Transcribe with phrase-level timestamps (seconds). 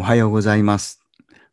[0.00, 1.02] おはようございます。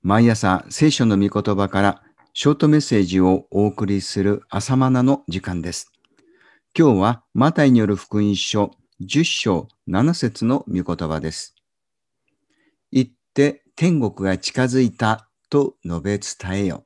[0.03, 5.91] 毎朝聖書の御言葉からショートメッセージをお送りする朝マナの時間です。
[6.77, 8.69] 今日はマタイによる福音書
[9.01, 11.55] 10章7節の御言葉です。
[12.91, 16.83] 行って天国が近づいたと述べ伝えよ。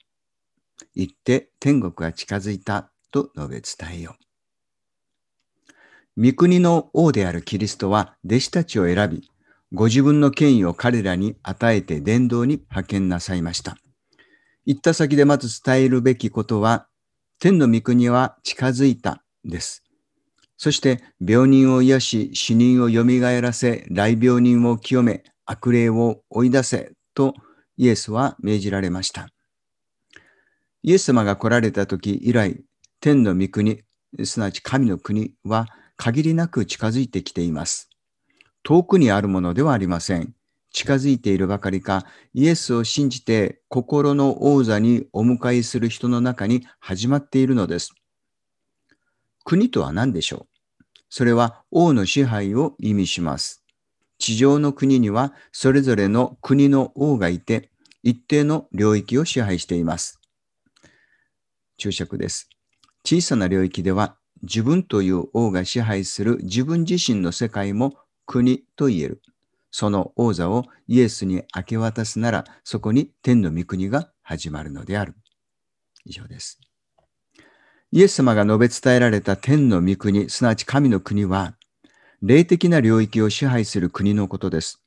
[0.96, 4.16] 行って天国が近づいたと述べ伝えよ。
[6.16, 9.29] 御国の王であるキリストは弟子たちを選び、
[9.72, 13.78] ご自分の権威を彼らに与えて伝道に派遣なさいました。
[14.66, 16.88] 行った先でまず伝えるべきことは、
[17.40, 19.84] 天の御国は近づいたです。
[20.58, 27.34] そして病人を癒し、死人をよみがえらせ、来病人を清め、悪霊を追い出せと
[27.78, 29.30] イエスは命じられました。
[30.84, 32.62] イエス様が来られた時以来、
[33.00, 33.84] 天の御国、
[34.24, 37.89] すなわち神の国は限りなく近づいてきています。
[38.64, 40.34] 遠くにあるものではありません。
[40.72, 47.94] 近づいているばかりか、イエスを信じて心の王座にお迎えする人の中に始まっているのです。
[49.44, 50.48] 国とは何でしょう？
[51.10, 53.64] それは王の支配を意味します。
[54.20, 57.72] 地上の国にはそれぞれの国の王がいて、
[58.04, 60.20] 一定の領域を支配しています。
[61.78, 62.48] 注釈です。
[63.04, 67.96] 小さな領域では自分という王が支配する自分自身の世界も
[68.30, 69.24] 国と言える。
[69.72, 75.16] その王座をイエスに明け渡すなら、そこに天の御国が始まるのである。
[76.06, 76.60] 以上です。
[77.92, 81.56] イエス様が述べ伝えられた天の御国、すなわち神の国は、
[82.22, 84.84] 霊的な領域を支配する国のことです。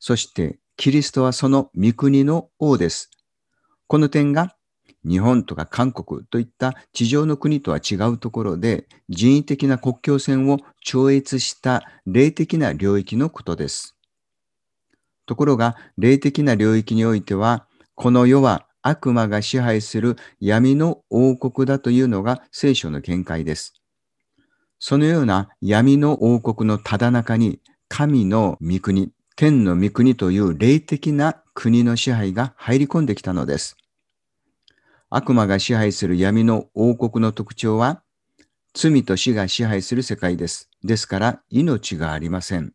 [0.00, 3.08] そして、キリストはその御国の王です。
[3.86, 4.56] この点が
[5.08, 13.96] 日本とか韓国といった地上の国とは違うところで人為的な国境線を超越した霊的な領域のことです。
[15.26, 23.74] ところが霊的な領域においてはこの世は悪魔が支配する闇の王国だというのが聖書の見解です。
[24.78, 33.76] そのような闇の王国のただ中に神の御国、天の御国という霊的な国の支配が入り込んできたのです。
[35.10, 38.02] 悪魔が支配する闇の王国の特徴は、
[38.74, 40.68] 罪と死が支配する世界です。
[40.84, 42.74] ですから、命がありません。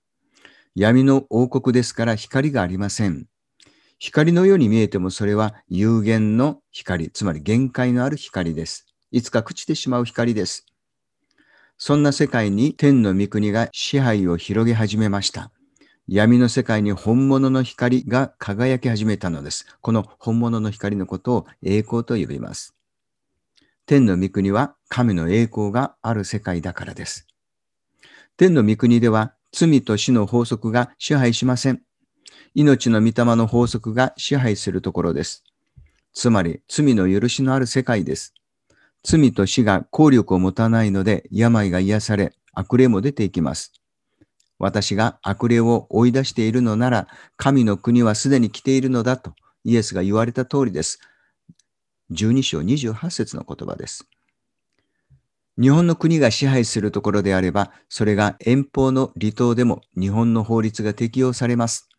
[0.73, 3.27] 闇の王国ですから、光がありません。
[3.99, 8.87] 光のように見えても、それは有限の光、つまり限界のある光です。
[9.11, 10.65] いつか朽ちてしまう光です。
[11.77, 15.51] そんな世界に天の御国が支配を広げ始めました。
[16.07, 19.65] 闇の世界に本物の光が輝き始めたのです。
[19.79, 22.75] この本物の光のことを栄光と呼びます。
[23.85, 27.25] 天の御国は神の栄光がある世界だからです。
[28.35, 31.81] 天の御国では罪と死の法則が支配しません。
[32.53, 35.45] 命の御霊の法則が支配するところです。
[36.13, 38.33] つまり罪の許しのある世界です。
[39.03, 43.82] 罪と死が効力を持たないので病が癒され悪霊も出ていきます。
[44.63, 49.33] 私が悪霊を追い出しているのなら、神の国はすでに来ているのだと
[49.65, 51.01] イエスが言われた通りです。
[52.11, 54.07] 12章28節の言葉です。
[55.59, 61.89] 日本の国が支配するところであれば、それが遠方の離島でも日本の法律が適用されます。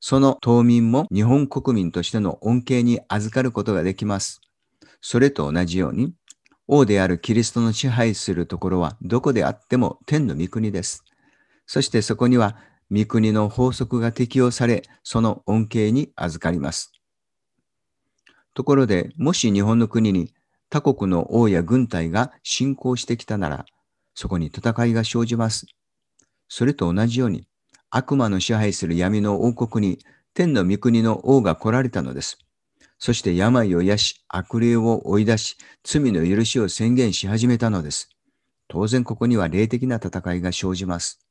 [0.00, 4.40] その島民も日本国民としての恩恵に預かることができます。
[5.00, 6.12] それと同じように、
[6.66, 11.01] 王であるキリストの支配するところはどこであっても天の御国です。
[11.72, 12.58] そしてそこには
[12.90, 16.92] 御国の法則が適用され、その恩恵に預かります。
[18.52, 20.34] ところで、もし日本の国に
[20.68, 23.64] 他国の王や軍隊が侵攻してきたなら、
[24.14, 25.64] そこに戦いが生じます。
[26.46, 27.48] それと同じように、
[27.88, 29.98] 悪魔の支配する闇の王国に
[30.34, 32.36] 天の御国の王が来られたのです。
[32.98, 38.10] そして病を癒し、悪霊を追い出し、罪の許しを宣言し始めたのです。
[38.68, 41.26] 当然ここには霊的な戦いが生じます。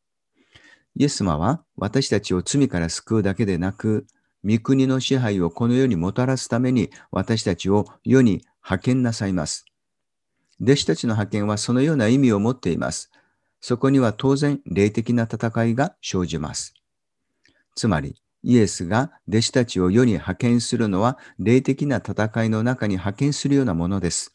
[0.96, 4.06] イエス様は私たちを罪から救うだけでなく、
[4.44, 9.66] 御国の支配をこの世にもたらすために私たちを世に派遣なさいます。
[10.62, 13.12] 弟子たちの派遣はそのような意味を持っています。
[13.62, 16.74] そこには当然霊的な戦いが生じます。
[17.75, 24.31] つまり、イエスが弟子たちを世に派遣するのは霊的な戦いの中に派遣するようなものです。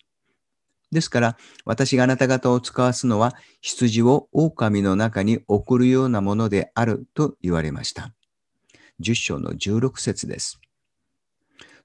[0.92, 8.12] ですから、私があなた方を使わすのは、羊を狼の中に送るようなものであると言われました。
[9.00, 10.60] 10章の16節です。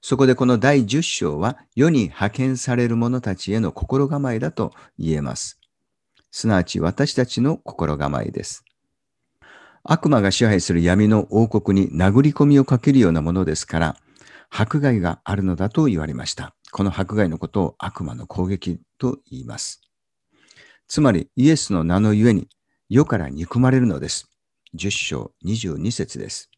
[0.00, 5.58] そこでこの第10章は、世に派遣される者たちへの心構えだと言えます。
[6.30, 8.64] すなわち私たちの心構えです。
[9.84, 13.96] 悪魔が支配する闇の王国に殴り込みをかけるようなものですから、
[14.48, 16.54] 迫害があるのだと言われました。
[16.72, 19.82] この迫害のことを悪魔の攻撃と言います。
[20.88, 22.48] つまりイエスの名のゆえに
[22.88, 24.30] 世から憎まれるのです。
[24.74, 26.50] 10章22節です。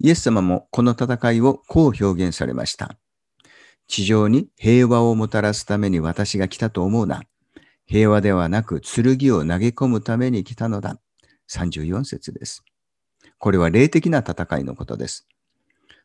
[0.00, 2.96] イエス様もこの戦いをこう表現されました。
[3.86, 7.22] 地上に平和をもたらすために私が来たと思うな。
[7.86, 10.98] 平和ではなく剣を投げ込むために来たのだ。
[11.48, 12.64] 34節です。
[13.38, 15.28] これは霊的な戦いのことです。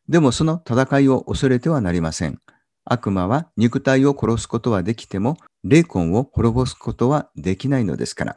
[0.08, 2.40] でもその戦いを恐れてはなりません。
[2.89, 8.36] 悪魔は肉体を殺すことはできても、霊魂を滅ぼすことはできないのですから。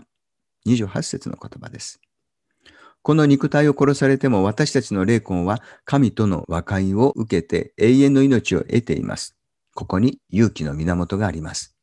[0.67, 2.01] 28節の言葉です。
[3.03, 9.37] この肉体を殺されても私たちの霊魂は神との和解を受けて永遠の命を得ています。
[9.75, 11.77] ここに勇気の源があります。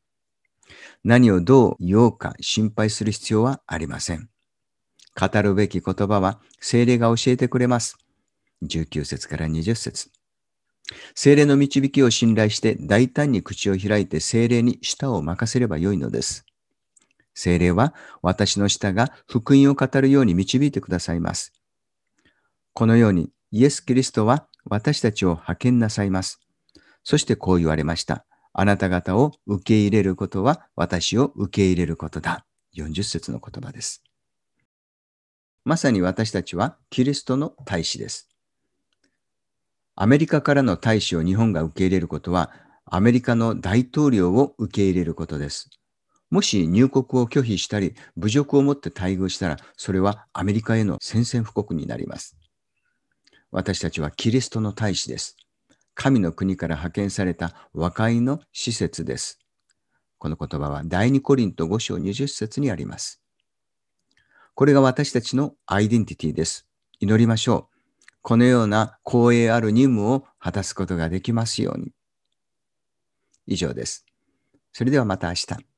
[1.02, 4.28] 何をどう言おうか心配する必要はありません。
[5.18, 7.96] 語るべき言葉は精霊が教えてくれます。
[8.62, 10.10] 19節から20節
[11.14, 16.44] 精霊の導きを信頼して大胆に口を開いて精霊に舌を任せればよいのです。
[17.34, 21.52] 精霊は私の舌が福音を語るように導いてくださいます。
[22.72, 26.40] このようにイエス・キリストは私たちを派遣なさいます。
[27.04, 28.24] そしてこう言われました。
[28.52, 32.44] あなた方を受け入れることは私を受け入れることだ。
[32.76, 34.02] 40節の言葉です。
[35.64, 38.27] まさに私たちはキリストの大使です。
[40.00, 42.52] アメリカからの大使を日本が受け入れることは、
[42.84, 45.70] アメリカの大統領を受け入れることです。
[46.30, 52.36] もし入国を拒否したり、侮辱をもって待遇したら、それはアメリカへの宣戦布告になります。
[53.50, 55.36] 私たちはキリストの大使です。
[55.96, 59.40] 神の国から派遣された和解の施設です。
[60.18, 63.20] この言葉は第2コリント5章20節にあります。
[64.54, 66.68] これが私たちのアイデンティティです。
[67.00, 67.77] 祈りましょう。
[68.22, 71.92] このような光栄ある任務を果たすことができますように。
[73.46, 74.04] 以上です。
[74.72, 75.77] それではまた明日。